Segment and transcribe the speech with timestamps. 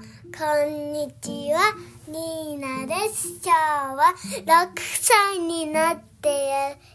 [0.00, 0.06] こ
[0.66, 1.74] んにちは、
[2.08, 3.38] ニーナです。
[3.44, 4.14] 今日は
[4.46, 6.28] 6歳になって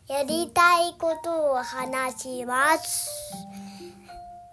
[0.08, 3.08] ややりたいことを話します。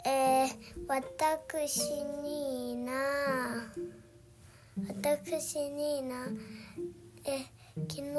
[0.05, 0.51] えー、
[0.87, 1.81] 私
[2.23, 2.93] ニーナ、
[4.87, 6.27] 私ニーナ、
[7.25, 7.47] え、
[7.89, 8.11] 昨日、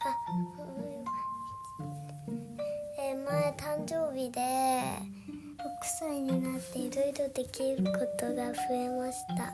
[0.00, 0.16] あ、
[2.98, 5.13] え前誕生日で
[5.84, 9.52] 歳になっていろいろできることが増えました。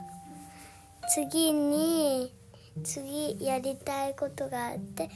[1.13, 2.33] 次に
[2.83, 5.09] 次やりたいことがあって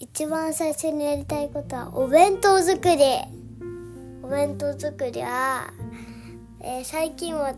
[0.00, 2.98] 一番最初にやりたいことはお弁当作り。
[4.22, 5.70] お弁当作りは、
[6.60, 7.54] えー最近は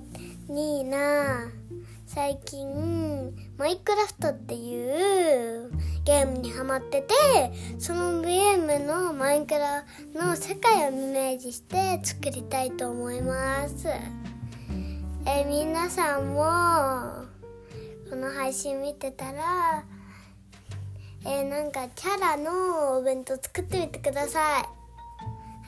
[0.48, 1.48] ニーナ
[2.06, 5.15] 最近マイクラフトっていう
[6.06, 7.14] ゲームにハマってて
[7.80, 13.88] そのゲームのマインクラの世界をイメージして作りたいと思います。
[15.26, 17.26] え皆さんも
[18.08, 19.84] この配信見てたら
[21.24, 24.62] えなんかキャラのお弁当作ってみてください。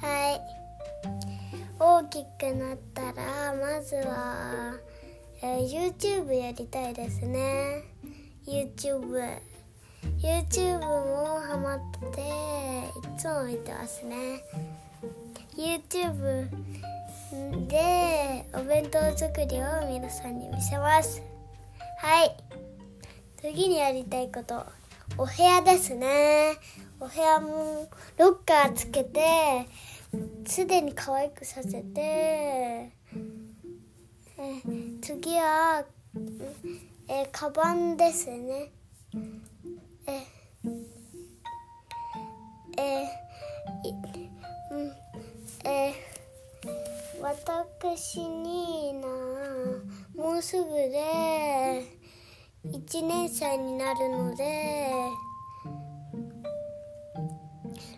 [0.07, 0.41] はい。
[1.81, 4.75] 大きくなったらまずは、
[5.43, 7.83] えー YouTube やりたいですね。
[8.47, 9.58] YouTube
[10.21, 11.81] YouTube もハマっ
[12.15, 14.43] ていつも見てますね。
[15.57, 16.49] YouTube
[17.67, 21.23] でお弁当作りを皆さんに見せます。
[21.99, 22.37] はい。
[23.41, 24.65] 次にやりたいこと
[25.17, 26.57] お部屋ですね。
[27.01, 29.67] お部屋もロッカーつけて
[30.47, 32.91] すでに可愛くさせてえ
[35.01, 35.85] 次は
[37.09, 38.71] えカバンですね。
[47.21, 49.09] 私にな
[50.15, 51.85] もうすぐで
[52.65, 54.93] 1年生になるので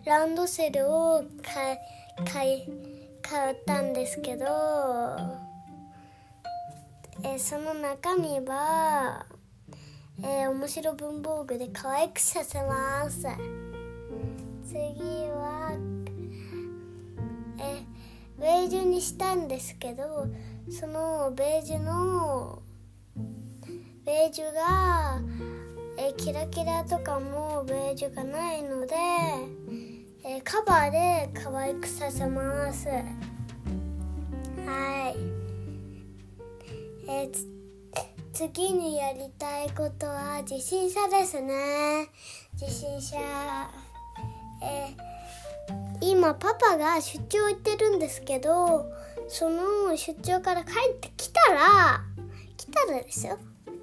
[0.05, 1.79] ランドセルを買
[2.25, 2.67] 買
[3.21, 4.45] 買ったんですけど、
[7.23, 9.25] えその中身は、
[10.21, 13.25] え面白文房具で可愛くさせます。
[14.67, 15.20] 次。
[18.71, 20.25] ージュにしたんですけど
[20.69, 22.61] そのベージュの
[24.05, 25.21] ベージュが、
[25.97, 28.95] えキラキラとかもベージュがないので、
[30.25, 32.87] えカバーで可愛くさせます。
[32.89, 33.03] は
[35.09, 35.15] い。
[37.07, 37.45] えつ
[38.33, 42.07] 次にやりたいことは自信車ですね。
[42.59, 43.17] 自信車
[44.63, 45.20] えー
[46.01, 48.91] 今パパが出張行ってるんですけど
[49.27, 52.01] その出張から帰ってきたら
[52.57, 53.37] 来たらですよ。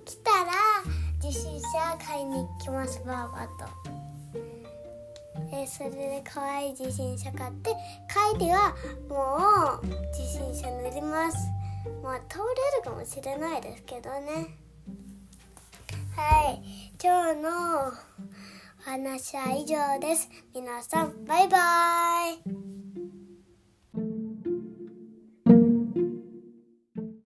[0.04, 0.52] 来たら
[1.22, 3.98] 自信車買いに行きますばあばと。
[5.52, 7.70] えそれで可愛い自信車買って
[8.34, 8.74] 帰りは
[9.08, 9.86] もう
[10.16, 11.38] 自信車乗ります。
[12.02, 12.44] まあ通れ
[12.78, 14.56] るかもしれないですけどね。
[16.16, 16.62] はい。
[17.02, 17.48] 今日の
[17.88, 17.92] お
[18.82, 20.28] 話は以上です。
[20.54, 22.07] 皆さんバイバーイ。
[22.28, 22.57] Bye.